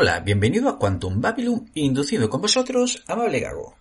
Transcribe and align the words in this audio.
Hola, 0.00 0.20
bienvenido 0.20 0.68
a 0.68 0.78
Quantum 0.78 1.20
Babylon, 1.20 1.72
inducido 1.74 2.30
con 2.30 2.40
vosotros, 2.40 3.02
Amable 3.08 3.40
Gago. 3.40 3.74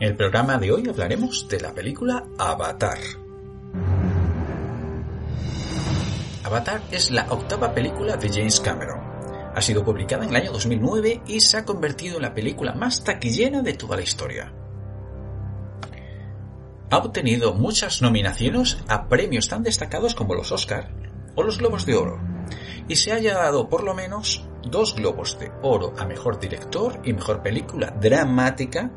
En 0.00 0.08
el 0.08 0.16
programa 0.16 0.58
de 0.58 0.72
hoy 0.72 0.88
hablaremos 0.88 1.46
de 1.48 1.60
la 1.60 1.72
película 1.72 2.24
Avatar. 2.38 2.98
Avatar 6.42 6.82
es 6.90 7.12
la 7.12 7.30
octava 7.30 7.72
película 7.72 8.16
de 8.16 8.28
James 8.28 8.58
Cameron. 8.58 8.98
Ha 9.54 9.62
sido 9.62 9.84
publicada 9.84 10.24
en 10.24 10.30
el 10.30 10.36
año 10.42 10.50
2009 10.50 11.22
y 11.28 11.38
se 11.38 11.58
ha 11.58 11.64
convertido 11.64 12.16
en 12.16 12.22
la 12.22 12.34
película 12.34 12.72
más 12.72 13.04
taquillera 13.04 13.62
de 13.62 13.74
toda 13.74 13.94
la 13.94 14.02
historia. 14.02 14.52
Ha 16.88 16.98
obtenido 16.98 17.52
muchas 17.52 18.00
nominaciones 18.00 18.78
a 18.86 19.08
premios 19.08 19.48
tan 19.48 19.64
destacados 19.64 20.14
como 20.14 20.34
los 20.34 20.52
Oscar 20.52 20.90
o 21.34 21.42
los 21.42 21.58
Globos 21.58 21.84
de 21.84 21.96
Oro, 21.96 22.20
y 22.86 22.96
se 22.96 23.12
haya 23.12 23.34
dado 23.34 23.68
por 23.68 23.82
lo 23.82 23.92
menos 23.92 24.44
dos 24.62 24.94
Globos 24.94 25.38
de 25.40 25.50
Oro 25.62 25.94
a 25.98 26.06
Mejor 26.06 26.38
Director 26.38 27.00
y 27.04 27.12
Mejor 27.12 27.42
Película 27.42 27.90
Dramática, 27.90 28.90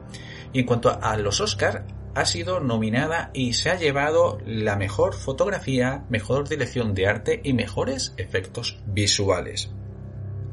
y 0.54 0.60
en 0.60 0.66
cuanto 0.66 0.98
a 1.02 1.18
los 1.18 1.42
Oscar, 1.42 1.86
ha 2.14 2.26
sido 2.26 2.60
nominada 2.60 3.32
y 3.34 3.54
se 3.54 3.70
ha 3.70 3.76
llevado 3.76 4.40
la 4.46 4.76
mejor 4.76 5.14
fotografía, 5.14 6.06
mejor 6.10 6.48
dirección 6.48 6.94
de 6.94 7.08
arte 7.08 7.42
y 7.44 7.54
mejores 7.54 8.14
efectos 8.18 8.80
visuales. 8.86 9.72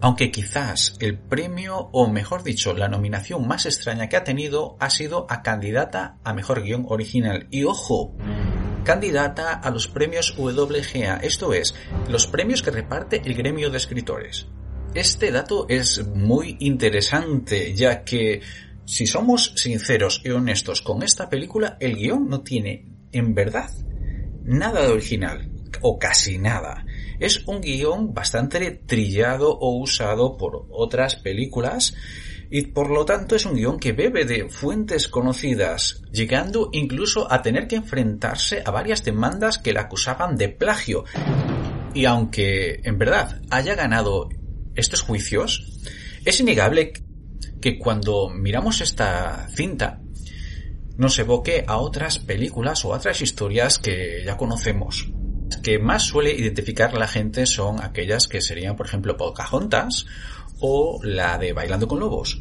Aunque 0.01 0.31
quizás 0.31 0.97
el 1.01 1.19
premio, 1.19 1.89
o 1.93 2.09
mejor 2.09 2.43
dicho, 2.43 2.75
la 2.75 2.89
nominación 2.89 3.47
más 3.49 3.65
extraña 3.65 4.09
que 4.09 4.17
ha 4.17 4.25
tenido 4.25 4.77
ha 4.79 4.91
sido 4.91 5.27
a 5.31 5.43
candidata 5.43 6.19
a 6.23 6.35
mejor 6.35 6.63
guion 6.63 6.85
original. 6.89 7.47
Y 7.51 7.65
ojo, 7.65 8.15
candidata 8.85 9.55
a 9.55 9.71
los 9.71 9.89
premios 9.89 10.37
WGA, 10.39 11.17
esto 11.23 11.55
es, 11.55 11.75
los 12.09 12.27
premios 12.27 12.63
que 12.63 12.71
reparte 12.71 13.23
el 13.25 13.35
gremio 13.35 13.71
de 13.71 13.79
escritores. 13.79 14.47
Este 14.95 15.31
dato 15.31 15.67
es 15.69 16.07
muy 16.07 16.57
interesante, 16.61 17.75
ya 17.75 18.05
que 18.05 18.43
si 18.85 19.07
somos 19.07 19.53
sinceros 19.57 20.23
y 20.25 20.31
honestos 20.31 20.83
con 20.83 21.03
esta 21.03 21.29
película, 21.29 21.77
el 21.81 21.97
guion 21.97 22.29
no 22.29 22.43
tiene, 22.43 22.87
en 23.13 23.35
verdad, 23.35 23.71
nada 24.45 24.83
de 24.83 24.93
original, 24.93 25.51
o 25.81 25.99
casi 25.99 26.39
nada 26.39 26.86
es 27.21 27.47
un 27.47 27.61
guion 27.61 28.15
bastante 28.15 28.71
trillado 28.71 29.51
o 29.51 29.77
usado 29.79 30.37
por 30.37 30.67
otras 30.71 31.17
películas 31.17 31.95
y 32.51 32.63
por 32.67 32.91
lo 32.91 33.05
tanto 33.05 33.35
es 33.35 33.45
un 33.47 33.55
guion 33.55 33.79
que 33.79 33.93
bebe 33.93 34.25
de 34.25 34.49
fuentes 34.49 35.09
conocidas, 35.09 36.03
llegando 36.13 36.69
incluso 36.73 37.31
a 37.33 37.43
tener 37.43 37.67
que 37.67 37.77
enfrentarse 37.77 38.63
a 38.65 38.71
varias 38.71 39.05
demandas 39.05 39.59
que 39.59 39.73
le 39.73 39.81
acusaban 39.81 40.37
de 40.37 40.49
plagio. 40.49 41.05
Y 41.93 42.05
aunque 42.05 42.81
en 42.85 42.99
verdad 42.99 43.41
haya 43.51 43.75
ganado 43.75 44.29
estos 44.75 45.03
juicios, 45.03 45.81
es 46.25 46.39
innegable 46.41 46.93
que 47.61 47.79
cuando 47.79 48.29
miramos 48.29 48.81
esta 48.81 49.49
cinta 49.49 50.01
nos 50.97 51.19
evoque 51.19 51.65
a 51.67 51.79
otras 51.79 52.19
películas 52.19 52.85
o 52.85 52.91
otras 52.91 53.21
historias 53.21 53.79
que 53.79 54.23
ya 54.25 54.37
conocemos 54.37 55.09
que 55.63 55.79
más 55.79 56.05
suele 56.05 56.33
identificar 56.33 56.95
la 56.95 57.09
gente 57.09 57.47
son 57.47 57.83
aquellas 57.83 58.29
que 58.29 58.41
serían, 58.41 58.77
por 58.77 58.87
ejemplo, 58.87 59.17
Pocahontas 59.17 60.07
o 60.61 61.01
la 61.03 61.39
de 61.39 61.53
Bailando 61.53 61.89
con 61.89 62.01
Lobos. 62.01 62.41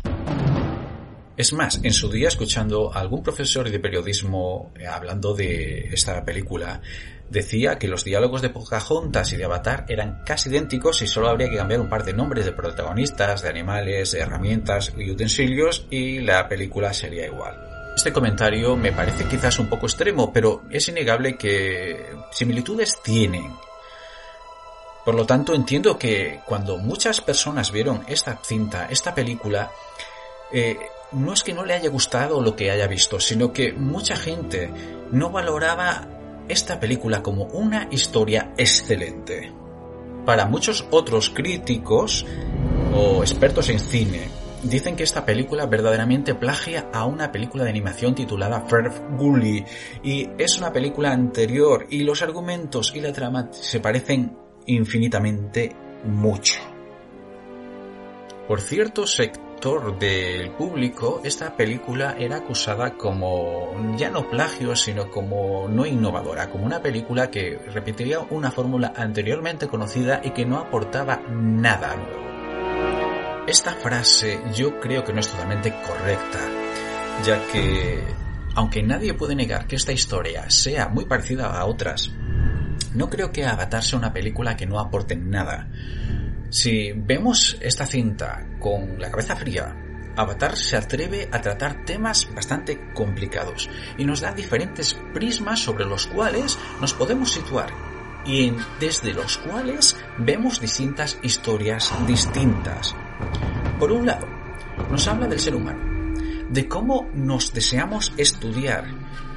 Es 1.38 1.52
más, 1.52 1.82
en 1.84 1.92
su 1.92 2.10
día 2.10 2.30
escuchando 2.30 2.94
a 2.94 3.02
algún 3.02 3.22
profesor 3.22 3.70
de 3.70 3.80
periodismo 3.80 4.72
eh, 4.80 4.88
hablando 4.88 5.34
de 5.34 5.90
esta 5.92 6.24
película, 6.24 6.82
decía 7.30 7.78
que 7.78 7.90
los 7.90 8.06
diálogos 8.06 8.42
de 8.42 8.52
Pocahontas 8.52 9.34
y 9.34 9.36
de 9.36 9.44
Avatar 9.44 9.86
eran 9.90 10.24
casi 10.26 10.50
idénticos 10.50 11.02
y 11.02 11.08
solo 11.08 11.28
habría 11.28 11.50
que 11.50 11.58
cambiar 11.58 11.82
un 11.82 11.90
par 11.90 12.06
de 12.06 12.14
nombres 12.14 12.46
de 12.46 12.54
protagonistas, 12.54 13.42
de 13.42 13.50
animales, 13.50 14.14
de 14.14 14.20
herramientas 14.20 14.94
y 14.98 15.12
utensilios 15.12 15.88
y 15.90 16.20
la 16.20 16.48
película 16.48 16.94
sería 16.94 17.26
igual. 17.26 17.75
Este 17.96 18.12
comentario 18.12 18.76
me 18.76 18.92
parece 18.92 19.26
quizás 19.26 19.58
un 19.58 19.68
poco 19.68 19.86
extremo, 19.86 20.34
pero 20.34 20.64
es 20.70 20.88
innegable 20.90 21.38
que 21.38 22.14
similitudes 22.32 23.02
tienen. 23.02 23.54
Por 25.06 25.16
lo 25.16 25.26
tanto, 25.26 25.54
entiendo 25.54 25.98
que 25.98 26.42
cuando 26.46 26.78
muchas 26.78 27.22
personas 27.22 27.72
vieron 27.72 28.04
esta 28.08 28.38
cinta, 28.44 28.88
esta 28.90 29.16
película, 29.16 29.72
eh, 30.52 30.78
no 31.14 31.32
es 31.32 31.44
que 31.44 31.54
no 31.54 31.64
le 31.64 31.74
haya 31.74 31.90
gustado 31.90 32.42
lo 32.42 32.56
que 32.56 32.70
haya 32.72 32.88
visto, 32.88 33.20
sino 33.20 33.54
que 33.54 33.72
mucha 33.72 34.18
gente 34.18 34.70
no 35.12 35.30
valoraba 35.30 36.08
esta 36.50 36.80
película 36.80 37.24
como 37.24 37.46
una 37.46 37.88
historia 37.92 38.54
excelente. 38.58 39.54
Para 40.26 40.46
muchos 40.46 40.86
otros 40.92 41.30
críticos 41.30 42.26
o 42.94 43.22
expertos 43.22 43.70
en 43.70 43.80
cine, 43.80 44.28
Dicen 44.70 44.96
que 44.96 45.04
esta 45.04 45.26
película 45.26 45.68
verdaderamente 45.68 46.34
plagia 46.34 46.90
a 46.92 47.06
una 47.06 47.32
película 47.32 47.64
de 47.64 47.70
animación 47.70 48.16
titulada 48.16 48.62
Ferf 48.62 49.00
Gully 49.16 49.64
y 50.04 50.28
es 50.40 50.58
una 50.58 50.74
película 50.74 51.12
anterior 51.12 51.86
y 51.92 52.04
los 52.04 52.24
argumentos 52.24 52.92
y 52.96 53.00
la 53.00 53.14
trama 53.14 53.50
se 53.52 53.80
parecen 53.80 54.36
infinitamente 54.66 55.76
mucho. 56.06 56.60
Por 58.48 58.60
cierto 58.60 59.06
sector 59.06 60.00
del 60.00 60.50
público, 60.54 61.22
esta 61.24 61.56
película 61.56 62.16
era 62.18 62.38
acusada 62.38 62.98
como 62.98 63.96
ya 63.98 64.10
no 64.10 64.32
plagio, 64.32 64.76
sino 64.76 65.12
como 65.12 65.68
no 65.68 65.86
innovadora, 65.86 66.50
como 66.50 66.66
una 66.66 66.82
película 66.82 67.30
que 67.30 67.60
repetiría 67.72 68.20
una 68.32 68.50
fórmula 68.50 68.94
anteriormente 68.96 69.68
conocida 69.68 70.22
y 70.24 70.32
que 70.32 70.46
no 70.46 70.58
aportaba 70.58 71.22
nada 71.30 71.96
nuevo. 71.96 72.35
Esta 73.48 73.76
frase 73.76 74.42
yo 74.56 74.80
creo 74.80 75.04
que 75.04 75.14
no 75.14 75.20
es 75.20 75.28
totalmente 75.28 75.72
correcta, 75.86 76.40
ya 77.24 77.46
que, 77.52 78.04
aunque 78.56 78.82
nadie 78.82 79.14
puede 79.14 79.36
negar 79.36 79.68
que 79.68 79.76
esta 79.76 79.92
historia 79.92 80.50
sea 80.50 80.88
muy 80.88 81.06
parecida 81.06 81.56
a 81.56 81.66
otras, 81.66 82.12
no 82.96 83.08
creo 83.08 83.32
que 83.32 83.46
Avatar 83.46 83.84
sea 83.84 84.00
una 84.00 84.12
película 84.12 84.58
que 84.58 84.66
no 84.66 84.80
aporte 84.80 85.16
nada. 85.16 85.68
Si 86.50 86.92
vemos 86.94 87.56
esta 87.62 87.86
cinta 87.86 88.48
con 88.60 89.00
la 89.00 89.12
cabeza 89.12 89.36
fría, 89.36 89.76
Avatar 90.16 90.58
se 90.58 90.78
atreve 90.78 91.30
a 91.32 91.40
tratar 91.40 91.86
temas 91.86 92.28
bastante 92.34 92.94
complicados 92.96 93.70
y 93.96 94.06
nos 94.06 94.22
da 94.22 94.34
diferentes 94.34 94.98
prismas 95.14 95.60
sobre 95.60 95.86
los 95.86 96.08
cuales 96.08 96.58
nos 96.82 96.96
podemos 96.96 97.32
situar 97.32 97.70
y 98.26 98.54
desde 98.80 99.14
los 99.14 99.38
cuales 99.38 99.96
vemos 100.18 100.60
distintas 100.60 101.20
historias 101.22 101.94
distintas. 102.08 102.96
Por 103.80 103.92
un 103.92 104.06
lado, 104.06 104.28
nos 104.90 105.08
habla 105.08 105.28
del 105.28 105.40
ser 105.40 105.56
humano, 105.56 106.14
de 106.50 106.68
cómo 106.68 107.10
nos 107.14 107.54
deseamos 107.54 108.14
estudiar, 108.18 108.86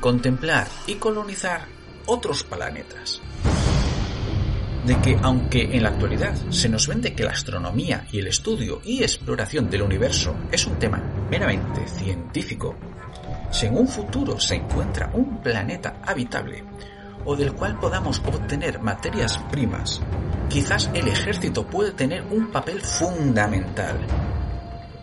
contemplar 0.00 0.68
y 0.86 0.94
colonizar 0.94 1.66
otros 2.06 2.44
planetas. 2.44 3.20
De 4.86 4.96
que 5.00 5.18
aunque 5.22 5.76
en 5.76 5.82
la 5.82 5.90
actualidad 5.90 6.34
se 6.50 6.68
nos 6.68 6.86
vende 6.86 7.14
que 7.14 7.24
la 7.24 7.32
astronomía 7.32 8.06
y 8.12 8.20
el 8.20 8.28
estudio 8.28 8.80
y 8.84 9.02
exploración 9.02 9.68
del 9.68 9.82
universo 9.82 10.34
es 10.50 10.66
un 10.66 10.78
tema 10.78 11.02
meramente 11.30 11.86
científico, 11.88 12.74
si 13.50 13.66
en 13.66 13.76
un 13.76 13.88
futuro 13.88 14.38
se 14.38 14.54
encuentra 14.54 15.10
un 15.12 15.42
planeta 15.42 15.96
habitable 16.06 16.64
o 17.28 17.36
del 17.36 17.52
cual 17.52 17.78
podamos 17.78 18.22
obtener 18.24 18.80
materias 18.80 19.36
primas, 19.50 20.00
quizás 20.48 20.90
el 20.94 21.08
ejército 21.08 21.66
puede 21.66 21.92
tener 21.92 22.22
un 22.30 22.50
papel 22.50 22.80
fundamental 22.80 23.98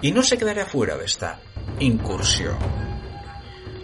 y 0.02 0.12
no 0.12 0.24
se 0.24 0.36
quedará 0.36 0.66
fuera 0.66 0.98
de 0.98 1.06
esta 1.06 1.38
incursión. 1.80 2.58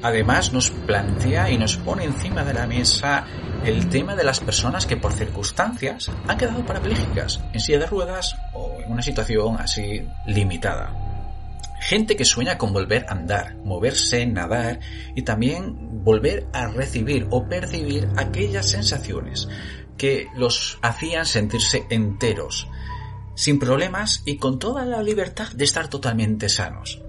Además 0.01 0.51
nos 0.53 0.71
plantea 0.71 1.51
y 1.51 1.59
nos 1.59 1.77
pone 1.77 2.03
encima 2.03 2.43
de 2.43 2.55
la 2.55 2.65
mesa 2.65 3.25
el 3.63 3.89
tema 3.89 4.15
de 4.15 4.23
las 4.23 4.39
personas 4.39 4.87
que 4.87 4.97
por 4.97 5.13
circunstancias 5.13 6.09
han 6.27 6.37
quedado 6.39 6.65
parapléjicas, 6.65 7.39
en 7.53 7.59
silla 7.59 7.77
de 7.77 7.85
ruedas 7.85 8.35
o 8.53 8.79
en 8.83 8.91
una 8.91 9.03
situación 9.03 9.57
así 9.59 10.03
limitada. 10.25 11.00
Gente 11.91 12.15
que 12.15 12.23
sueña 12.23 12.57
con 12.57 12.71
volver 12.71 13.05
a 13.09 13.11
andar, 13.11 13.57
moverse, 13.65 14.25
nadar 14.25 14.79
y 15.13 15.23
también 15.23 16.05
volver 16.05 16.47
a 16.53 16.67
recibir 16.67 17.27
o 17.31 17.49
percibir 17.49 18.07
aquellas 18.15 18.69
sensaciones 18.69 19.49
que 19.97 20.27
los 20.33 20.79
hacían 20.81 21.25
sentirse 21.25 21.85
enteros, 21.89 22.69
sin 23.35 23.59
problemas 23.59 24.23
y 24.25 24.37
con 24.37 24.57
toda 24.57 24.85
la 24.85 25.03
libertad 25.03 25.51
de 25.51 25.65
estar 25.65 25.89
totalmente 25.89 26.47
sanos. 26.47 27.01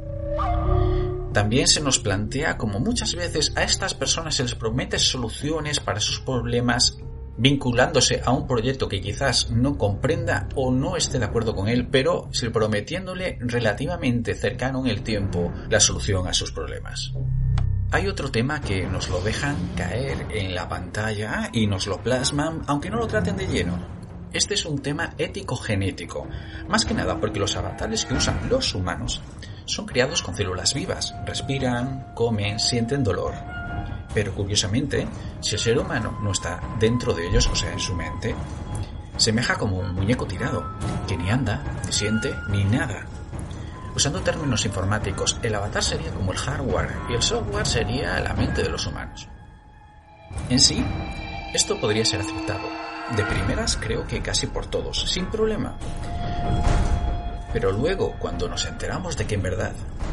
También 1.33 1.69
se 1.69 1.81
nos 1.81 2.01
plantea 2.01 2.59
como 2.59 2.81
muchas 2.81 3.15
veces 3.15 3.53
a 3.55 3.63
estas 3.63 3.95
personas 3.95 4.35
se 4.35 4.43
les 4.43 4.57
promete 4.57 4.99
soluciones 4.99 5.79
para 5.79 6.01
sus 6.01 6.19
problemas 6.19 6.99
vinculándose 7.37 8.21
a 8.25 8.33
un 8.33 8.47
proyecto 8.47 8.89
que 8.89 9.01
quizás 9.01 9.51
no 9.51 9.79
comprenda 9.79 10.49
o 10.55 10.71
no 10.71 10.97
esté 10.97 11.19
de 11.19 11.25
acuerdo 11.25 11.55
con 11.55 11.69
él, 11.69 11.89
pero 11.89 12.29
prometiéndole 12.53 13.39
relativamente 13.41 14.35
cercano 14.35 14.81
en 14.81 14.91
el 14.91 15.03
tiempo 15.03 15.53
la 15.69 15.81
solución 15.81 16.27
a 16.27 16.35
sus 16.35 16.53
problemas. 16.53 17.13
Hay 17.91 18.09
otro 18.09 18.31
tema 18.31 18.61
que 18.61 18.87
nos 18.87 19.09
lo 19.09 19.21
dejan 19.21 19.57
caer 19.77 20.27
en 20.31 20.55
la 20.55 20.69
pantalla 20.69 21.51
y 21.53 21.67
nos 21.67 21.87
lo 21.87 22.03
plasman 22.03 22.63
aunque 22.67 22.91
no 22.91 22.97
lo 22.97 23.07
traten 23.07 23.37
de 23.37 23.47
lleno. 23.47 23.79
Este 24.33 24.55
es 24.55 24.65
un 24.65 24.79
tema 24.81 25.13
ético-genético, 25.19 26.27
más 26.69 26.87
que 26.87 26.95
nada 26.95 27.21
porque 27.21 27.39
los 27.39 27.55
avatares 27.55 28.07
que 28.07 28.15
usan 28.15 28.49
los 28.49 28.75
humanos 28.75 29.21
son 29.67 29.87
criados 29.87 30.23
con 30.23 30.35
células 30.35 30.73
vivas, 30.73 31.15
respiran, 31.27 32.15
comen, 32.15 32.59
sienten 32.59 33.05
dolor. 33.05 33.35
Pero 34.15 34.35
curiosamente, 34.35 35.07
si 35.41 35.55
el 35.55 35.61
ser 35.61 35.79
humano 35.79 36.19
no 36.23 36.33
está 36.33 36.61
dentro 36.79 37.15
de 37.15 37.27
ellos, 37.27 37.49
o 37.49 37.55
sea, 37.55 37.73
en 37.73 37.81
su 37.81 37.95
mente, 37.95 38.35
semeja 39.17 39.57
como 39.57 39.79
un 39.79 39.95
muñeco 39.95 40.27
tirado, 40.27 40.65
que 41.07 41.17
ni 41.17 41.31
anda, 41.31 41.63
ni 41.87 41.93
siente, 41.93 42.35
ni 42.49 42.65
nada. 42.65 43.07
Usando 43.95 44.21
términos 44.21 44.65
informáticos, 44.65 45.39
el 45.43 45.55
avatar 45.55 45.83
sería 45.83 46.11
como 46.13 46.33
el 46.33 46.39
hardware 46.39 46.97
y 47.11 47.15
el 47.15 47.23
software 47.23 47.67
sería 47.67 48.21
la 48.21 48.33
mente 48.33 48.63
de 48.63 48.71
los 48.71 48.87
humanos. 48.87 49.29
En 50.49 50.59
sí, 50.59 50.85
esto 51.53 51.79
podría 51.79 52.05
ser 52.05 52.21
aceptado. 52.21 52.69
De 53.17 53.25
primeras 53.25 53.77
creo 53.77 54.07
que 54.07 54.23
casi 54.23 54.47
por 54.47 54.67
todos, 54.67 55.11
sin 55.11 55.27
problema. 55.27 55.77
Pero 57.53 57.71
luego, 57.71 58.15
cuando 58.19 58.49
nos 58.49 58.65
enteramos 58.67 59.17
de 59.17 59.27
que 59.27 59.35
en 59.35 59.43
verdad 59.43 59.73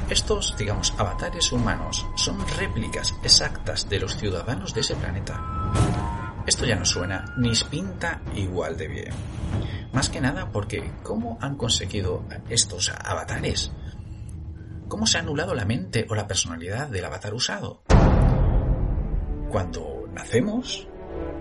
estos, 0.10 0.56
digamos, 0.58 0.94
avatares 0.98 1.52
humanos 1.52 2.06
son 2.16 2.38
réplicas 2.58 3.16
exactas 3.24 3.88
de 3.88 4.00
los 4.00 4.18
ciudadanos 4.18 4.74
de 4.74 4.82
ese 4.82 4.96
planeta, 4.96 5.40
esto 6.46 6.66
ya 6.66 6.76
no 6.76 6.86
suena 6.86 7.34
ni 7.38 7.54
pinta 7.70 8.22
igual 8.36 8.76
de 8.76 8.88
bien. 8.88 9.14
Más 9.94 10.10
que 10.10 10.20
nada 10.22 10.52
porque 10.52 10.92
¿cómo 11.04 11.38
han 11.42 11.56
conseguido 11.56 12.24
estos 12.50 12.90
avatares? 12.90 13.72
¿Cómo 14.88 15.06
se 15.06 15.18
ha 15.18 15.22
anulado 15.22 15.54
la 15.54 15.66
mente 15.66 16.08
o 16.10 16.16
la 16.16 16.28
personalidad 16.28 16.88
del 16.88 17.06
avatar 17.06 17.34
usado? 17.34 17.84
Cuando 19.50 20.10
nacemos, 20.14 20.88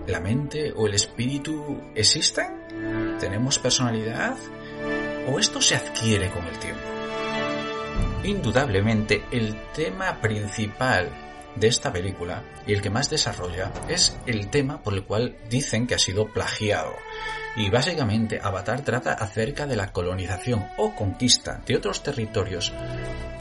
¿la 0.07 0.19
mente 0.19 0.71
o 0.75 0.87
el 0.87 0.93
espíritu 0.93 1.81
existen? 1.95 3.17
¿Tenemos 3.19 3.57
personalidad? 3.59 4.35
O 5.29 5.39
esto 5.39 5.61
se 5.61 5.75
adquiere 5.75 6.29
con 6.29 6.45
el 6.45 6.57
tiempo? 6.59 6.81
Indudablemente, 8.23 9.23
el 9.31 9.55
tema 9.73 10.19
principal 10.19 11.09
de 11.55 11.67
esta 11.67 11.91
película 11.91 12.43
y 12.65 12.73
el 12.73 12.81
que 12.81 12.89
más 12.89 13.09
desarrolla 13.09 13.71
es 13.87 14.17
el 14.25 14.49
tema 14.49 14.81
por 14.81 14.93
el 14.93 15.03
cual 15.03 15.35
dicen 15.49 15.87
que 15.87 15.95
ha 15.95 15.99
sido 15.99 16.27
plagiado. 16.27 16.93
Y 17.55 17.69
básicamente 17.69 18.39
Avatar 18.41 18.81
trata 18.81 19.13
acerca 19.13 19.65
de 19.65 19.75
la 19.75 19.91
colonización 19.91 20.67
o 20.77 20.95
conquista 20.95 21.61
de 21.65 21.75
otros 21.75 22.03
territorios 22.03 22.71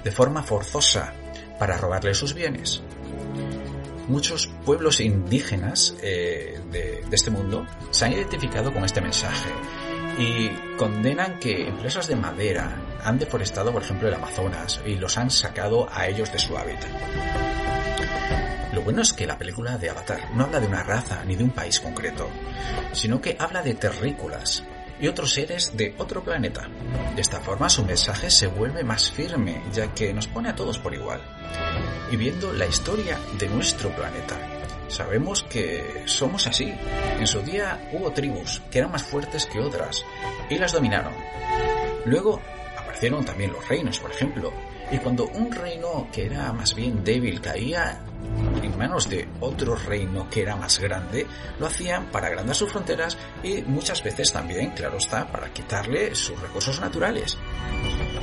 de 0.03 0.11
forma 0.11 0.43
forzosa 0.43 1.13
para 1.59 1.77
robarle 1.77 2.15
sus 2.15 2.35
bienes. 2.35 2.83
Muchos 4.09 4.49
pueblos 4.65 5.01
indígenas 5.01 5.95
eh, 6.03 6.59
de 6.71 7.05
este 7.13 7.31
mundo 7.31 7.67
se 7.91 8.07
han 8.07 8.13
identificado 8.13 8.73
con 8.73 8.85
este 8.85 9.03
mensaje 9.03 9.51
y 10.19 10.51
condenan 10.77 11.39
que 11.39 11.69
empresas 11.69 12.09
de 12.09 12.17
madera 12.17 12.77
han 13.05 13.19
deforestado, 13.19 13.73
por 13.73 13.83
ejemplo, 13.83 14.09
el 14.09 14.15
Amazonas 14.15 14.81
y 14.85 14.97
los 14.97 15.17
han 15.17 15.31
sacado 15.31 15.89
a 15.93 16.09
ellos 16.09 16.33
de 16.33 16.39
su 16.39 16.59
hábitat. 16.59 16.91
Lo 18.73 18.83
bueno 18.83 19.03
es 19.03 19.13
que 19.13 19.27
la 19.27 19.39
película 19.39 19.79
de 19.79 19.91
Avatar 19.91 20.31
no 20.35 20.45
habla 20.45 20.61
de 20.61 20.67
una 20.67 20.83
raza 20.83 21.25
ni 21.25 21.37
de 21.37 21.45
un 21.45 21.51
país 21.51 21.81
concreto, 21.81 22.29
sino 22.93 23.21
que 23.21 23.37
habla 23.39 23.63
de 23.63 23.75
terrícolas 23.75 24.65
y 25.01 25.07
otros 25.07 25.33
seres 25.33 25.77
de 25.77 25.95
otro 25.99 26.23
planeta. 26.25 26.69
De 27.15 27.21
esta 27.21 27.41
forma 27.41 27.69
su 27.69 27.85
mensaje 27.85 28.31
se 28.31 28.49
vuelve 28.49 28.83
más 28.83 29.13
firme, 29.13 29.63
ya 29.73 29.95
que 29.95 30.13
nos 30.13 30.27
pone 30.27 30.49
a 30.49 30.57
todos 30.57 30.79
por 30.79 30.95
igual. 30.95 31.21
Y 32.11 32.17
viendo 32.17 32.53
la 32.53 32.67
historia 32.67 33.19
de 33.39 33.49
nuestro 33.49 33.91
planeta, 33.91 34.37
Sabemos 34.89 35.43
que 35.45 36.03
somos 36.07 36.47
así. 36.47 36.75
En 37.19 37.27
su 37.27 37.43
día 37.43 37.89
hubo 37.93 38.11
tribus 38.13 38.63
que 38.71 38.79
eran 38.79 38.91
más 38.91 39.03
fuertes 39.03 39.47
que 39.47 39.61
otras 39.61 40.05
y 40.49 40.59
las 40.59 40.73
dominaron. 40.73 41.15
Luego 42.07 42.41
aparecieron 42.77 43.25
también 43.25 43.53
los 43.53 43.67
reinos, 43.69 43.99
por 43.99 44.11
ejemplo. 44.11 44.53
Y 44.91 44.99
cuando 44.99 45.27
un 45.27 45.53
reino 45.53 46.09
que 46.13 46.25
era 46.27 46.53
más 46.53 46.75
bien 46.75 47.05
débil 47.05 47.41
caía 47.41 48.01
en 48.63 48.79
manos 48.79 49.09
de 49.09 49.29
otro 49.41 49.77
reino 49.77 50.29
que 50.31 50.43
era 50.43 50.57
más 50.57 50.79
grande, 50.79 51.27
lo 51.59 51.67
hacían 51.67 52.07
para 52.07 52.29
agrandar 52.29 52.57
sus 52.57 52.71
fronteras 52.71 53.19
y 53.43 53.63
muchas 53.63 54.03
veces 54.03 54.33
también, 54.33 54.71
claro 54.71 54.97
está, 54.97 55.31
para 55.31 55.53
quitarle 55.53 56.15
sus 56.15 56.41
recursos 56.41 56.81
naturales. 56.81 57.37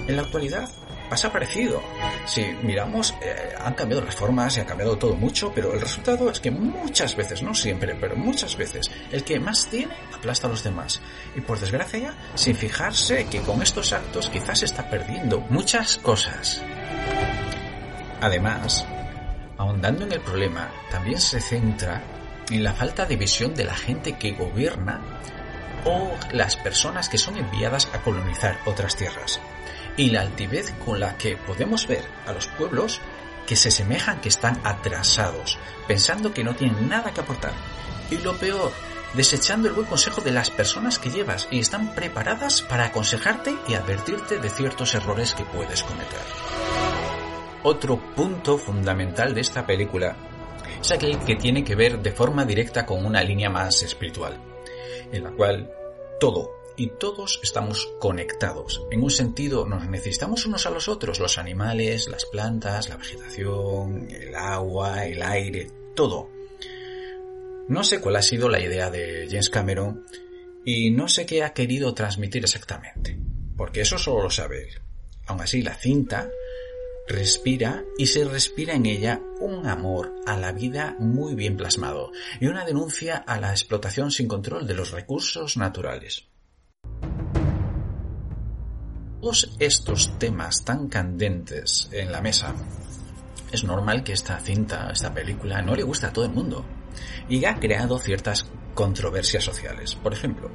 En 0.07 0.15
la 0.15 0.23
actualidad, 0.23 0.69
pasa 1.09 1.31
parecido. 1.31 1.81
Si 2.25 2.43
miramos, 2.63 3.13
eh, 3.21 3.53
han 3.59 3.73
cambiado 3.73 4.03
las 4.03 4.15
formas 4.15 4.57
y 4.57 4.59
ha 4.59 4.65
cambiado 4.65 4.97
todo 4.97 5.15
mucho, 5.15 5.51
pero 5.53 5.73
el 5.73 5.81
resultado 5.81 6.29
es 6.29 6.39
que 6.39 6.51
muchas 6.51 7.15
veces, 7.15 7.41
no 7.41 7.53
siempre, 7.53 7.95
pero 7.95 8.15
muchas 8.15 8.55
veces, 8.57 8.89
el 9.11 9.23
que 9.23 9.39
más 9.39 9.67
tiene 9.67 9.95
aplasta 10.13 10.47
a 10.47 10.49
los 10.49 10.63
demás. 10.63 11.01
Y 11.35 11.41
por 11.41 11.59
desgracia, 11.59 12.13
sin 12.35 12.55
fijarse 12.55 13.25
que 13.25 13.41
con 13.41 13.61
estos 13.61 13.93
actos 13.93 14.29
quizás 14.29 14.63
está 14.63 14.89
perdiendo 14.89 15.39
muchas 15.49 15.97
cosas. 15.97 16.61
Además, 18.21 18.85
ahondando 19.57 20.05
en 20.05 20.13
el 20.13 20.21
problema, 20.21 20.71
también 20.89 21.19
se 21.19 21.41
centra 21.41 22.01
en 22.49 22.63
la 22.63 22.73
falta 22.73 23.05
de 23.05 23.15
visión 23.15 23.55
de 23.55 23.65
la 23.65 23.75
gente 23.75 24.13
que 24.13 24.31
gobierna 24.31 25.01
o 25.85 26.11
las 26.31 26.55
personas 26.55 27.09
que 27.09 27.17
son 27.17 27.37
enviadas 27.37 27.89
a 27.93 28.01
colonizar 28.01 28.59
otras 28.65 28.95
tierras 28.95 29.39
y 29.97 30.09
la 30.09 30.21
altivez 30.21 30.73
con 30.83 30.99
la 30.99 31.17
que 31.17 31.37
podemos 31.37 31.87
ver 31.87 32.05
a 32.25 32.33
los 32.33 32.47
pueblos 32.47 33.01
que 33.47 33.55
se 33.55 33.71
semejan 33.71 34.21
que 34.21 34.29
están 34.29 34.59
atrasados, 34.63 35.57
pensando 35.87 36.33
que 36.33 36.43
no 36.43 36.55
tienen 36.55 36.89
nada 36.89 37.11
que 37.11 37.21
aportar. 37.21 37.53
Y 38.09 38.17
lo 38.17 38.35
peor, 38.37 38.71
desechando 39.13 39.67
el 39.67 39.75
buen 39.75 39.87
consejo 39.87 40.21
de 40.21 40.31
las 40.31 40.49
personas 40.49 40.99
que 40.99 41.09
llevas 41.09 41.47
y 41.51 41.59
están 41.59 41.93
preparadas 41.93 42.61
para 42.61 42.85
aconsejarte 42.85 43.55
y 43.67 43.73
advertirte 43.75 44.39
de 44.39 44.49
ciertos 44.49 44.93
errores 44.95 45.33
que 45.33 45.45
puedes 45.45 45.83
cometer. 45.83 46.19
Otro 47.63 47.99
punto 48.15 48.57
fundamental 48.57 49.33
de 49.33 49.41
esta 49.41 49.65
película 49.65 50.15
es 50.81 50.91
aquel 50.91 51.17
que 51.19 51.35
tiene 51.35 51.63
que 51.63 51.75
ver 51.75 51.99
de 51.99 52.11
forma 52.11 52.45
directa 52.45 52.85
con 52.85 53.05
una 53.05 53.23
línea 53.23 53.49
más 53.49 53.81
espiritual, 53.81 54.39
en 55.11 55.23
la 55.23 55.31
cual 55.31 55.71
todo, 56.19 56.54
y 56.77 56.87
todos 56.87 57.39
estamos 57.43 57.87
conectados. 57.99 58.85
En 58.91 59.03
un 59.03 59.11
sentido, 59.11 59.65
nos 59.65 59.87
necesitamos 59.87 60.45
unos 60.45 60.65
a 60.65 60.69
los 60.69 60.87
otros, 60.87 61.19
los 61.19 61.37
animales, 61.37 62.07
las 62.07 62.25
plantas, 62.25 62.89
la 62.89 62.97
vegetación, 62.97 64.07
el 64.09 64.35
agua, 64.35 65.05
el 65.05 65.21
aire, 65.21 65.71
todo. 65.95 66.29
No 67.67 67.83
sé 67.83 67.99
cuál 67.99 68.17
ha 68.17 68.21
sido 68.21 68.49
la 68.49 68.59
idea 68.59 68.91
de 68.91 69.27
James 69.29 69.49
Cameron 69.49 70.05
y 70.63 70.91
no 70.91 71.07
sé 71.07 71.25
qué 71.25 71.43
ha 71.43 71.53
querido 71.53 71.93
transmitir 71.93 72.43
exactamente, 72.43 73.17
porque 73.57 73.81
eso 73.81 73.97
solo 73.97 74.23
lo 74.23 74.29
sabe 74.29 74.63
él. 74.63 74.81
Aún 75.27 75.41
así, 75.41 75.61
la 75.61 75.73
cinta 75.73 76.29
respira 77.07 77.83
y 77.97 78.07
se 78.07 78.25
respira 78.25 78.73
en 78.73 78.85
ella 78.85 79.21
un 79.39 79.67
amor 79.67 80.15
a 80.25 80.37
la 80.37 80.51
vida 80.51 80.95
muy 80.99 81.35
bien 81.35 81.55
plasmado 81.55 82.11
y 82.39 82.47
una 82.47 82.65
denuncia 82.65 83.17
a 83.17 83.39
la 83.39 83.51
explotación 83.51 84.11
sin 84.11 84.27
control 84.27 84.65
de 84.65 84.73
los 84.73 84.91
recursos 84.91 85.57
naturales. 85.57 86.27
Todos 89.25 89.49
estos 89.57 90.19
temas 90.19 90.63
tan 90.63 90.87
candentes 90.87 91.89
en 91.91 92.11
la 92.11 92.21
mesa, 92.21 92.53
es 93.51 93.63
normal 93.63 94.03
que 94.03 94.13
esta 94.13 94.39
cinta, 94.39 94.91
esta 94.93 95.15
película, 95.15 95.63
no 95.63 95.75
le 95.75 95.81
guste 95.81 96.05
a 96.05 96.13
todo 96.13 96.25
el 96.25 96.31
mundo 96.31 96.63
y 97.27 97.43
ha 97.45 97.55
creado 97.55 97.97
ciertas 97.97 98.45
controversias 98.75 99.43
sociales. 99.43 99.95
Por 99.95 100.13
ejemplo, 100.13 100.51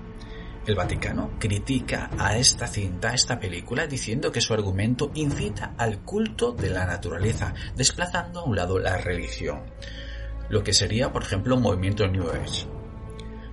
el 0.69 0.77
Vaticano 0.77 1.33
critica 1.41 2.11
a 2.17 2.37
esta 2.37 2.69
cinta, 2.69 3.11
a 3.11 3.15
esta 3.15 3.41
película, 3.41 3.89
diciendo 3.89 4.31
que 4.31 4.41
su 4.41 4.55
argumento 4.55 5.11
incita 5.15 5.75
al 5.77 6.05
culto 6.05 6.53
de 6.53 6.71
la 6.71 6.87
naturaleza, 6.87 7.53
desplazando 7.75 8.39
a 8.39 8.45
un 8.45 8.55
lado 8.55 8.79
la 8.79 8.99
religión. 8.99 9.65
Lo 10.49 10.62
que 10.62 10.75
sería, 10.75 11.12
por 11.12 11.25
ejemplo, 11.25 11.57
un 11.57 11.62
movimiento 11.62 12.07
New 12.07 12.31
Age. 12.31 12.69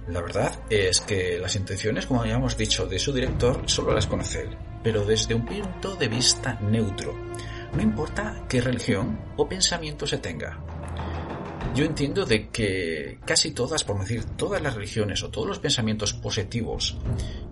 La 0.10 0.22
verdad 0.22 0.60
es 0.70 1.02
que 1.02 1.40
las 1.40 1.56
intenciones, 1.56 2.06
como 2.06 2.22
habíamos 2.22 2.56
dicho, 2.56 2.86
de 2.86 3.00
su 3.00 3.12
director 3.12 3.64
solo 3.66 3.96
las 3.96 4.06
conoce 4.06 4.42
él 4.42 4.67
pero 4.88 5.04
desde 5.04 5.36
un 5.36 5.46
punto 5.46 5.98
de 5.98 6.08
vista 6.08 6.58
neutro. 6.62 7.14
No 7.74 7.82
importa 7.82 8.46
qué 8.48 8.62
religión 8.62 9.20
o 9.36 9.46
pensamiento 9.46 10.08
se 10.08 10.18
tenga, 10.18 10.64
yo 11.76 11.84
entiendo 11.84 12.26
de 12.26 12.48
que 12.48 13.20
casi 13.26 13.52
todas, 13.52 13.84
por 13.84 14.00
decir 14.00 14.24
todas 14.38 14.62
las 14.62 14.76
religiones 14.76 15.24
o 15.24 15.30
todos 15.30 15.46
los 15.46 15.60
pensamientos 15.60 16.14
positivos 16.14 16.98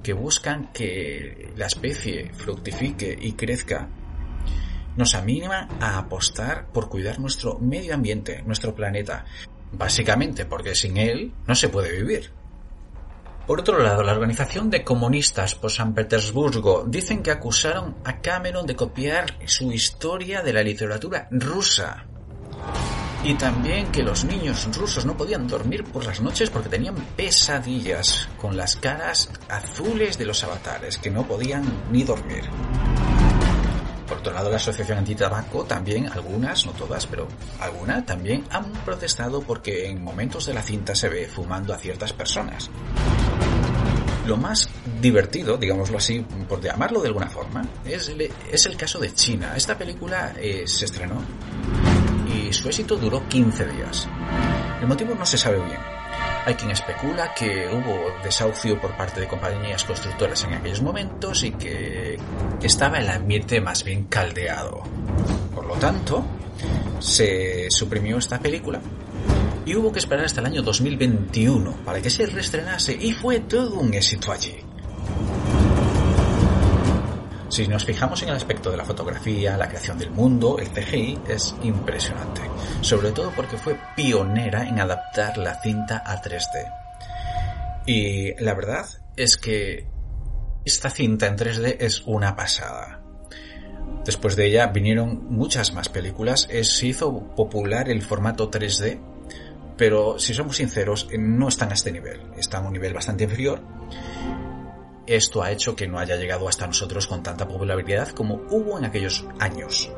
que 0.01 0.13
buscan 0.13 0.71
que 0.71 1.51
la 1.57 1.65
especie 1.65 2.31
fructifique 2.33 3.17
y 3.21 3.33
crezca, 3.33 3.89
nos 4.95 5.13
anima 5.13 5.67
a 5.81 5.97
apostar 5.97 6.67
por 6.71 6.87
cuidar 6.87 7.19
nuestro 7.19 7.59
medio 7.59 7.95
ambiente, 7.95 8.43
nuestro 8.43 8.73
planeta, 8.73 9.25
básicamente 9.73 10.45
porque 10.45 10.73
sin 10.73 10.95
él 10.95 11.33
no 11.45 11.53
se 11.53 11.67
puede 11.67 11.91
vivir. 12.01 12.31
Por 13.47 13.59
otro 13.59 13.79
lado, 13.79 14.01
la 14.01 14.13
organización 14.13 14.71
de 14.71 14.83
comunistas 14.83 15.53
por 15.53 15.71
San 15.71 15.93
Petersburgo 15.93 16.83
dicen 16.87 17.21
que 17.21 17.29
acusaron 17.29 17.95
a 18.03 18.19
Cameron 18.19 18.65
de 18.65 18.75
copiar 18.75 19.37
su 19.45 19.71
historia 19.71 20.41
de 20.41 20.51
la 20.51 20.63
literatura 20.63 21.27
rusa. 21.29 22.05
Y 23.23 23.35
también 23.35 23.91
que 23.91 24.01
los 24.01 24.25
niños 24.25 24.67
rusos 24.75 25.05
no 25.05 25.15
podían 25.15 25.47
dormir 25.47 25.83
por 25.83 26.05
las 26.05 26.21
noches 26.21 26.49
porque 26.49 26.69
tenían 26.69 26.95
pesadillas 27.15 28.27
con 28.41 28.57
las 28.57 28.77
caras 28.77 29.29
azules 29.47 30.17
de 30.17 30.25
los 30.25 30.43
avatares, 30.43 30.97
que 30.97 31.11
no 31.11 31.27
podían 31.27 31.63
ni 31.91 32.03
dormir. 32.03 32.45
Por 34.07 34.19
otro 34.19 34.33
lado, 34.33 34.49
la 34.49 34.57
Asociación 34.57 34.99
Antitabaco 34.99 35.65
también, 35.65 36.07
algunas, 36.11 36.65
no 36.65 36.71
todas, 36.73 37.05
pero 37.07 37.27
algunas 37.59 38.05
también 38.05 38.43
han 38.51 38.71
protestado 38.85 39.41
porque 39.41 39.87
en 39.87 40.03
momentos 40.03 40.45
de 40.47 40.53
la 40.53 40.61
cinta 40.61 40.93
se 40.95 41.09
ve 41.09 41.27
fumando 41.27 41.73
a 41.73 41.77
ciertas 41.77 42.13
personas. 42.13 42.69
Lo 44.27 44.37
más 44.37 44.67
divertido, 45.01 45.55
digámoslo 45.57 45.97
así, 45.97 46.25
por 46.49 46.59
llamarlo 46.61 47.01
de 47.01 47.09
alguna 47.09 47.27
forma, 47.27 47.63
es 47.85 48.11
es 48.51 48.65
el 48.65 48.75
caso 48.75 48.99
de 48.99 49.13
China. 49.13 49.53
Esta 49.55 49.77
película 49.77 50.33
eh, 50.39 50.63
se 50.65 50.85
estrenó 50.85 51.21
y 52.33 52.51
su 52.51 52.67
éxito 52.67 52.95
duró 52.95 53.27
15 53.27 53.65
días. 53.67 54.07
El 54.81 54.87
motivo 54.87 55.13
no 55.15 55.25
se 55.25 55.37
sabe 55.37 55.57
bien. 55.57 55.79
Hay 56.45 56.55
quien 56.55 56.71
especula 56.71 57.33
que 57.33 57.67
hubo 57.71 58.23
desahucio 58.23 58.79
por 58.79 58.95
parte 58.95 59.19
de 59.19 59.27
compañías 59.27 59.83
constructoras 59.83 60.43
en 60.43 60.53
aquellos 60.53 60.81
momentos 60.81 61.43
y 61.43 61.51
que 61.51 62.19
estaba 62.61 62.99
el 62.99 63.09
ambiente 63.09 63.59
más 63.61 63.83
bien 63.83 64.05
caldeado. 64.05 64.83
Por 65.53 65.65
lo 65.65 65.75
tanto, 65.75 66.23
se 66.99 67.69
suprimió 67.69 68.17
esta 68.17 68.39
película 68.39 68.79
y 69.65 69.75
hubo 69.75 69.91
que 69.91 69.99
esperar 69.99 70.25
hasta 70.25 70.41
el 70.41 70.47
año 70.47 70.61
2021 70.61 71.83
para 71.83 72.01
que 72.01 72.09
se 72.09 72.25
reestrenase 72.27 72.95
y 72.99 73.11
fue 73.13 73.39
todo 73.39 73.79
un 73.79 73.93
éxito 73.93 74.31
allí. 74.31 74.55
Si 77.49 77.67
nos 77.67 77.85
fijamos 77.85 78.21
en 78.21 78.29
el 78.29 78.35
aspecto 78.35 78.69
de 78.69 78.77
la 78.77 78.85
fotografía, 78.85 79.57
la 79.57 79.67
creación 79.67 79.97
del 79.97 80.11
mundo, 80.11 80.57
el 80.59 80.69
CGI 80.69 81.19
es 81.27 81.55
impresionante, 81.63 82.41
sobre 82.81 83.11
todo 83.11 83.31
porque 83.35 83.57
fue 83.57 83.79
pionera 83.95 84.67
en 84.67 84.79
adaptar 84.79 85.37
la 85.37 85.59
cinta 85.61 86.03
a 86.05 86.21
3D. 86.21 86.73
Y 87.85 88.43
la 88.43 88.53
verdad 88.55 88.85
es 89.15 89.37
que 89.37 89.87
esta 90.65 90.89
cinta 90.89 91.27
en 91.27 91.37
3D 91.37 91.77
es 91.79 92.01
una 92.05 92.35
pasada. 92.35 93.01
Después 94.03 94.35
de 94.35 94.47
ella 94.47 94.67
vinieron 94.67 95.25
muchas 95.29 95.73
más 95.73 95.89
películas, 95.89 96.47
se 96.49 96.87
hizo 96.87 97.35
popular 97.35 97.89
el 97.89 98.01
formato 98.01 98.51
3D 98.51 99.14
pero 99.77 100.17
si 100.19 100.33
somos 100.33 100.57
sinceros, 100.57 101.07
no 101.17 101.47
están 101.47 101.71
a 101.71 101.73
este 101.73 101.91
nivel, 101.91 102.21
están 102.37 102.63
a 102.63 102.67
un 102.67 102.73
nivel 102.73 102.93
bastante 102.93 103.25
inferior. 103.25 103.61
Esto 105.05 105.43
ha 105.43 105.51
hecho 105.51 105.75
que 105.75 105.87
no 105.87 105.99
haya 105.99 106.15
llegado 106.15 106.47
hasta 106.47 106.65
nosotros 106.65 107.07
con 107.07 107.21
tanta 107.21 107.47
popularidad 107.47 108.09
como 108.09 108.41
hubo 108.49 108.77
en 108.77 108.85
aquellos 108.85 109.25
años. 109.39 109.91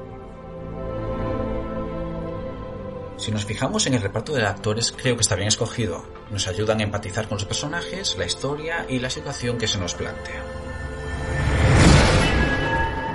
Si 3.18 3.32
nos 3.32 3.46
fijamos 3.46 3.88
en 3.88 3.96
el 3.96 4.02
reparto 4.02 4.34
de 4.34 4.46
actores, 4.46 4.94
creo 4.96 5.16
que 5.16 5.22
está 5.22 5.36
bien 5.36 5.48
escogido. 5.48 6.06
Nos 6.30 6.48
ayudan 6.48 6.80
a 6.80 6.84
empatizar 6.84 7.28
con 7.28 7.38
los 7.38 7.46
personajes, 7.46 8.16
la 8.18 8.26
historia 8.26 8.86
y 8.88 9.00
la 9.00 9.10
situación 9.10 9.58
que 9.58 9.68
se 9.68 9.80
nos 9.80 9.96
plantea. 9.96 10.44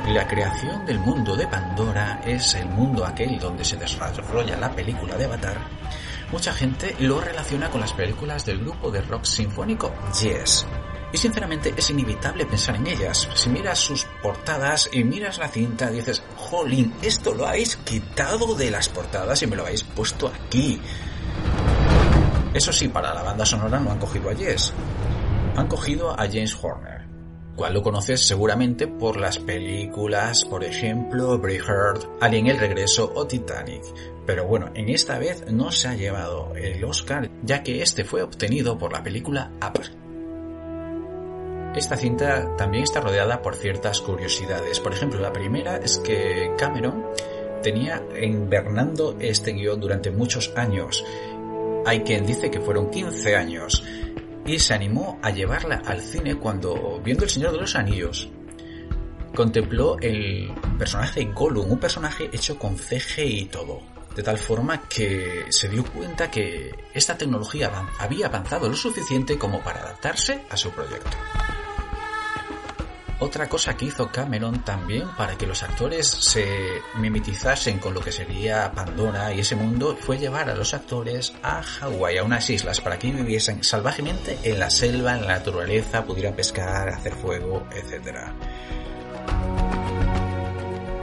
La 0.08 0.26
creación 0.26 0.84
del 0.86 0.98
mundo 0.98 1.36
de 1.36 1.46
Pandora 1.46 2.20
es 2.26 2.54
el 2.54 2.66
mundo 2.66 3.04
aquel 3.06 3.38
donde 3.38 3.64
se 3.64 3.76
desarrolla 3.76 4.56
la 4.56 4.74
película 4.74 5.16
de 5.16 5.24
Avatar 5.26 5.58
mucha 6.32 6.52
gente 6.52 6.96
lo 6.98 7.20
relaciona 7.20 7.70
con 7.70 7.80
las 7.80 7.92
películas 7.92 8.44
del 8.44 8.60
grupo 8.60 8.90
de 8.90 9.02
rock 9.02 9.24
sinfónico 9.24 9.92
Yes. 10.20 10.66
Y 11.12 11.18
sinceramente 11.18 11.74
es 11.76 11.90
inevitable 11.90 12.46
pensar 12.46 12.76
en 12.76 12.86
ellas. 12.86 13.28
Si 13.34 13.50
miras 13.50 13.78
sus 13.78 14.06
portadas 14.22 14.88
y 14.90 15.04
miras 15.04 15.36
la 15.36 15.48
cinta, 15.48 15.90
dices, 15.90 16.22
jolín, 16.36 16.94
esto 17.02 17.34
lo 17.34 17.46
habéis 17.46 17.76
quitado 17.76 18.54
de 18.54 18.70
las 18.70 18.88
portadas 18.88 19.42
y 19.42 19.46
me 19.46 19.56
lo 19.56 19.64
habéis 19.64 19.84
puesto 19.84 20.28
aquí. 20.28 20.80
Eso 22.54 22.72
sí, 22.72 22.88
para 22.88 23.12
la 23.12 23.22
banda 23.22 23.44
sonora 23.44 23.78
no 23.78 23.90
han 23.90 23.98
cogido 23.98 24.30
a 24.30 24.32
Yes. 24.32 24.72
Han 25.54 25.68
cogido 25.68 26.18
a 26.18 26.24
James 26.24 26.56
Horner, 26.60 27.01
cual 27.56 27.74
lo 27.74 27.82
conoces 27.82 28.26
seguramente 28.26 28.86
por 28.86 29.16
las 29.16 29.38
películas, 29.38 30.44
por 30.44 30.64
ejemplo, 30.64 31.38
Braveheart, 31.38 32.04
Alien 32.20 32.46
el 32.46 32.58
Regreso 32.58 33.12
o 33.14 33.26
Titanic. 33.26 33.82
Pero 34.26 34.46
bueno, 34.46 34.70
en 34.74 34.88
esta 34.88 35.18
vez 35.18 35.44
no 35.50 35.70
se 35.72 35.88
ha 35.88 35.94
llevado 35.94 36.54
el 36.56 36.82
Oscar, 36.84 37.30
ya 37.42 37.62
que 37.62 37.82
este 37.82 38.04
fue 38.04 38.22
obtenido 38.22 38.78
por 38.78 38.92
la 38.92 39.02
película 39.02 39.50
Up. 39.60 39.82
Esta 41.76 41.96
cinta 41.96 42.54
también 42.56 42.84
está 42.84 43.00
rodeada 43.00 43.40
por 43.40 43.56
ciertas 43.56 44.00
curiosidades. 44.00 44.78
Por 44.78 44.92
ejemplo, 44.92 45.20
la 45.20 45.32
primera 45.32 45.78
es 45.78 45.98
que 45.98 46.52
Cameron 46.58 47.06
tenía 47.62 48.02
invernando 48.20 49.16
este 49.18 49.52
guion 49.52 49.80
durante 49.80 50.10
muchos 50.10 50.52
años. 50.54 51.02
Hay 51.86 52.02
quien 52.02 52.26
dice 52.26 52.50
que 52.50 52.60
fueron 52.60 52.90
15 52.90 53.36
años. 53.36 53.82
Y 54.44 54.58
se 54.58 54.74
animó 54.74 55.18
a 55.22 55.30
llevarla 55.30 55.82
al 55.84 56.00
cine 56.00 56.36
cuando, 56.36 57.00
viendo 57.04 57.24
El 57.24 57.30
Señor 57.30 57.52
de 57.52 57.58
los 57.58 57.76
Anillos, 57.76 58.28
contempló 59.34 59.96
el 60.00 60.52
personaje 60.78 61.24
Gollum, 61.32 61.70
un 61.70 61.78
personaje 61.78 62.28
hecho 62.32 62.58
con 62.58 62.76
CG 62.76 63.20
y 63.24 63.44
todo 63.46 63.92
de 64.14 64.22
tal 64.22 64.38
forma 64.38 64.82
que 64.88 65.46
se 65.48 65.68
dio 65.68 65.84
cuenta 65.84 66.30
que 66.30 66.74
esta 66.92 67.16
tecnología 67.16 67.70
había 67.98 68.26
avanzado 68.26 68.68
lo 68.68 68.76
suficiente 68.76 69.38
como 69.38 69.60
para 69.60 69.80
adaptarse 69.80 70.42
a 70.50 70.56
su 70.56 70.70
proyecto. 70.70 71.16
Otra 73.22 73.48
cosa 73.48 73.76
que 73.76 73.84
hizo 73.84 74.10
Cameron 74.10 74.64
también 74.64 75.08
para 75.16 75.38
que 75.38 75.46
los 75.46 75.62
actores 75.62 76.08
se 76.08 76.44
mimetizasen 76.96 77.78
con 77.78 77.94
lo 77.94 78.00
que 78.00 78.10
sería 78.10 78.72
Pandora 78.72 79.32
y 79.32 79.38
ese 79.38 79.54
mundo 79.54 79.96
fue 79.98 80.18
llevar 80.18 80.50
a 80.50 80.56
los 80.56 80.74
actores 80.74 81.32
a 81.40 81.62
Hawái, 81.62 82.18
a 82.18 82.24
unas 82.24 82.50
islas, 82.50 82.80
para 82.80 82.98
que 82.98 83.12
viviesen 83.12 83.62
salvajemente 83.62 84.40
en 84.42 84.58
la 84.58 84.70
selva, 84.70 85.16
en 85.16 85.22
la 85.24 85.34
naturaleza, 85.38 86.04
pudieran 86.04 86.34
pescar, 86.34 86.88
hacer 86.88 87.14
fuego, 87.14 87.64
etc. 87.70 88.32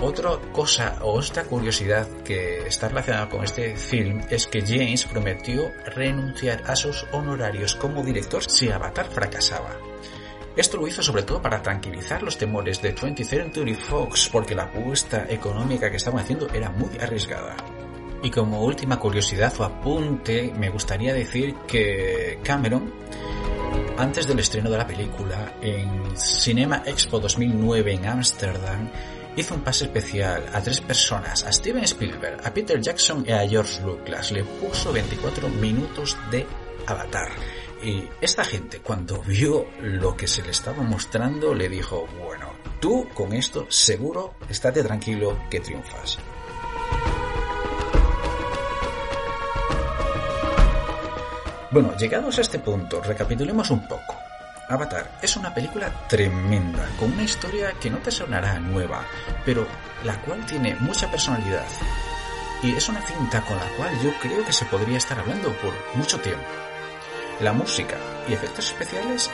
Otra 0.02 0.32
cosa 0.52 0.98
o 1.02 1.14
otra 1.14 1.46
curiosidad 1.46 2.06
que 2.26 2.68
está 2.68 2.90
relacionada 2.90 3.30
con 3.30 3.46
este 3.46 3.78
film 3.78 4.22
es 4.30 4.46
que 4.46 4.62
James 4.62 5.06
prometió 5.06 5.72
renunciar 5.86 6.64
a 6.68 6.76
sus 6.76 7.06
honorarios 7.14 7.76
como 7.76 8.04
director 8.04 8.44
si 8.44 8.70
Avatar 8.70 9.08
fracasaba. 9.10 9.88
Esto 10.60 10.75
lo 10.75 10.86
hizo 10.88 11.01
sobre 11.01 11.24
todo 11.24 11.42
para 11.42 11.63
tranquilizar 11.63 12.22
los 12.22 12.38
temores 12.38 12.82
de 12.82 12.94
20th 12.94 13.24
Century 13.24 13.75
Fox 13.75 14.28
porque 14.30 14.54
la 14.54 14.63
apuesta 14.63 15.25
económica 15.30 15.89
que 15.89 15.96
estaban 15.96 16.20
haciendo 16.20 16.50
era 16.50 16.70
muy 16.70 16.89
arriesgada. 17.00 17.56
Y 18.22 18.30
como 18.30 18.62
última 18.66 19.00
curiosidad 19.00 19.54
o 19.58 19.63
apunte, 19.63 20.51
me 20.60 20.70
gustaría 20.70 21.13
decir 21.13 21.56
que 21.66 22.42
Cameron, 22.44 22.94
antes 23.98 24.28
del 24.28 24.39
estreno 24.39 24.70
de 24.70 24.78
la 24.78 24.86
película 24.86 25.54
en 25.62 26.18
Cinema 26.18 26.84
Expo 26.86 27.22
2009 27.22 27.94
en 27.94 28.06
Ámsterdam, 28.06 28.89
hizo 29.38 29.56
un 29.56 29.62
pase 29.62 29.86
especial 29.86 30.44
a 30.51 30.60
tres 30.62 30.82
personas, 30.82 31.46
a 31.46 31.54
Steven 31.54 31.86
Spielberg, 31.86 32.46
a 32.46 32.54
Peter 32.54 32.82
Jackson 32.82 33.24
y 33.25 33.32
a 33.32 33.48
George 33.48 33.82
Lucas. 33.82 34.34
Le 34.34 34.44
puso 34.44 34.92
24 34.92 35.48
minutos 35.48 36.18
de 36.30 36.46
avatar. 36.86 37.30
Y 37.81 38.09
esta 38.19 38.43
gente, 38.43 38.79
cuando 38.79 39.21
vio 39.21 39.67
lo 39.81 40.17
que 40.17 40.27
se 40.27 40.41
le 40.41 40.51
estaba 40.51 40.83
mostrando, 40.83 41.53
le 41.53 41.69
dijo, 41.69 42.07
bueno, 42.21 42.51
tú 42.81 43.07
con 43.13 43.31
esto 43.31 43.67
seguro, 43.69 44.36
estate 44.50 44.83
tranquilo 44.83 45.38
que 45.50 45.62
triunfas. 45.62 46.19
Bueno, 51.71 51.95
llegados 51.95 52.38
a 52.38 52.41
este 52.41 52.59
punto, 52.59 53.01
recapitulemos 53.01 53.69
un 53.69 53.88
poco. 53.88 54.15
Avatar 54.67 55.17
es 55.21 55.38
una 55.38 55.53
película 55.53 56.07
tremenda, 56.07 56.88
con 57.00 57.13
una 57.13 57.24
historia 57.24 57.71
que 57.79 57.89
no 57.89 58.00
te 58.00 58.12
sonará 58.12 58.59
nueva, 58.59 59.05
pero 59.45 59.65
la 60.03 60.19
cual 60.21 60.45
tiene 60.45 60.75
mucha 60.79 61.09
personalidad. 61.09 61.65
Y 62.62 62.75
es 62.75 62.89
una 62.89 63.01
cinta 63.01 63.41
con 63.41 63.55
la 63.55 63.67
cual 63.77 63.91
yo 64.03 64.12
creo 64.19 64.43
que 64.45 64.51
se 64.51 64.65
podría 64.65 64.98
estar 64.98 65.17
hablando 65.17 65.53
por 65.53 65.74
mucho 65.95 66.19
tiempo. 66.19 66.45
La 67.41 67.53
música 67.53 67.98
y 68.27 68.34
efectos 68.34 68.65
especiales 68.65 69.29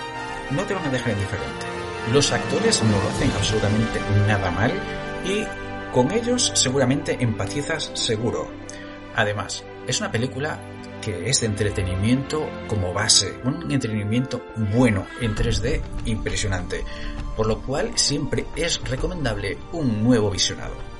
no 0.51 0.61
te 0.63 0.75
van 0.75 0.85
a 0.85 0.91
dejar 0.91 1.13
indiferente. 1.13 1.65
Los 2.13 2.31
actores 2.31 2.83
no 2.83 2.91
lo 2.91 3.09
hacen 3.09 3.31
absolutamente 3.31 3.99
nada 4.27 4.51
mal 4.51 4.71
y 5.25 5.43
con 5.91 6.11
ellos 6.11 6.51
seguramente 6.53 7.17
empatizas 7.19 7.91
seguro. 7.95 8.47
Además, 9.15 9.63
es 9.87 9.99
una 10.01 10.11
película 10.11 10.59
que 11.01 11.29
es 11.29 11.41
de 11.41 11.47
entretenimiento 11.47 12.47
como 12.67 12.93
base, 12.93 13.39
un 13.43 13.71
entretenimiento 13.71 14.45
bueno 14.55 15.07
en 15.19 15.35
3D 15.35 15.81
impresionante, 16.05 16.83
por 17.35 17.47
lo 17.47 17.61
cual 17.61 17.97
siempre 17.97 18.45
es 18.55 18.81
recomendable 18.87 19.57
un 19.71 20.03
nuevo 20.03 20.29
visionado. 20.29 20.94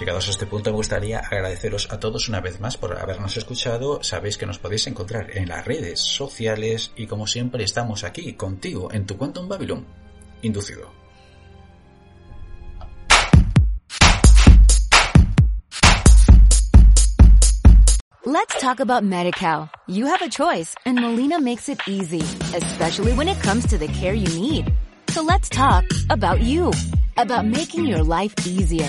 Llegados 0.00 0.28
a 0.28 0.30
este 0.30 0.46
punto 0.46 0.70
me 0.70 0.76
gustaría 0.76 1.18
agradeceros 1.18 1.92
a 1.92 2.00
todos 2.00 2.30
una 2.30 2.40
vez 2.40 2.58
más 2.58 2.78
por 2.78 2.98
habernos 2.98 3.36
escuchado. 3.36 4.02
Sabéis 4.02 4.38
que 4.38 4.46
nos 4.46 4.58
podéis 4.58 4.86
encontrar 4.86 5.36
en 5.36 5.46
las 5.46 5.66
redes 5.66 6.00
sociales 6.00 6.90
y 6.96 7.06
como 7.06 7.26
siempre 7.26 7.64
estamos 7.64 8.02
aquí 8.02 8.32
contigo 8.32 8.90
en 8.90 9.04
tu 9.04 9.18
Quantum 9.18 9.46
Babylon 9.46 9.86
inducido. 10.40 10.90
Let's 18.24 18.58
talk 18.58 18.80
about 18.80 19.04
MediCal. 19.04 19.68
You 19.86 20.06
have 20.06 20.22
a 20.22 20.30
choice 20.30 20.74
and 20.86 20.98
Molina 20.98 21.38
makes 21.38 21.68
it 21.68 21.78
easy, 21.86 22.22
especially 22.54 23.12
when 23.12 23.28
it 23.28 23.38
comes 23.42 23.66
to 23.66 23.76
the 23.76 23.88
care 23.88 24.14
you 24.14 24.28
need. 24.40 24.72
So 25.10 25.20
let's 25.20 25.50
talk 25.50 25.84
about 26.08 26.40
you, 26.40 26.72
about 27.18 27.44
making 27.44 27.84
your 27.84 28.02
life 28.02 28.32
easier 28.46 28.88